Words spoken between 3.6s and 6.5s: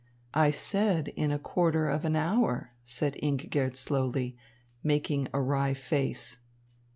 slowly, making a wry face.